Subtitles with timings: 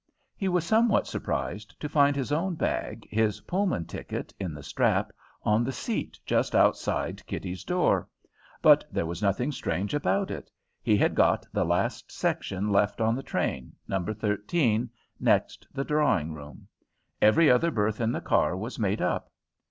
[0.35, 5.11] He was somewhat surprised to find his own bag, his Pullman ticket in the strap,
[5.43, 8.07] on the seat just outside Kitty's door.
[8.63, 10.49] But there was nothing strange about it.
[10.81, 14.03] He had got the last section left on the train, No.
[14.03, 16.67] 13, next the drawing room.
[17.21, 19.29] Every other berth in the car was made up.